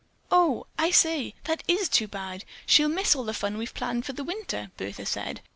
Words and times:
"Oh, 0.31 0.65
I 0.79 0.89
say, 0.89 1.35
that 1.43 1.61
is 1.67 1.87
too 1.87 2.07
bad! 2.07 2.43
She'll 2.65 2.89
miss 2.89 3.15
all 3.15 3.23
the 3.23 3.35
fun 3.35 3.59
we've 3.59 3.75
planned 3.75 4.07
for 4.07 4.13
this 4.13 4.25
winter," 4.25 4.71
Bertha 4.75 5.05
said. 5.05 5.41